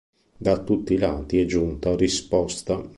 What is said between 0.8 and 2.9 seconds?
i lati è giunta risposta.